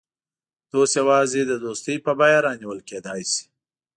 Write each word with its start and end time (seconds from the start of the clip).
دوست 0.71 0.93
یوازې 1.01 1.41
د 1.45 1.51
دوستۍ 1.65 1.97
په 2.05 2.11
بیه 2.19 2.39
رانیول 2.45 2.79
کېدای 2.89 3.21
شي. 3.31 3.43